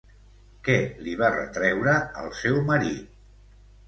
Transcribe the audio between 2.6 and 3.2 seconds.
marit?